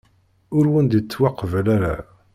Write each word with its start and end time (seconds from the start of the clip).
Ur 0.57 0.65
wen-d-ittwaqbal 0.71 1.65
ara. 1.75 1.95